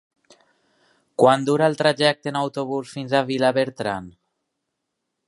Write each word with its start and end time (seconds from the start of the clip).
Quant 1.23 1.43
dura 1.49 1.67
el 1.71 1.77
trajecte 1.83 2.33
en 2.33 2.39
autobús 2.41 2.97
fins 2.97 3.13
a 3.13 3.21
Vilabertran? 3.29 4.09